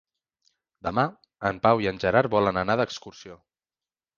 Demà 0.87 1.03
en 1.49 1.61
Pau 1.67 1.83
i 1.85 1.91
en 1.91 2.01
Gerard 2.07 2.33
volen 2.37 2.61
anar 2.63 2.79
d'excursió. 2.81 3.39